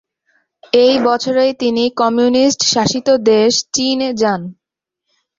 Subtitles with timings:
[0.77, 4.41] এই বছরেই তিনি কমিউনিস্ট শাসিত দেশ, চীন যান।